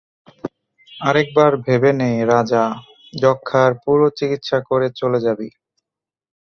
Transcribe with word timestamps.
আরেকবার 1.01 1.51
ভেবে 1.65 1.91
নে 1.93 2.09
রাজা, 2.25 2.63
যক্ষার 3.13 3.71
পুরো 3.83 4.05
চিকিৎসা 4.17 4.57
করে 4.69 4.87
চলে 4.99 5.19
যাবি। 5.25 5.47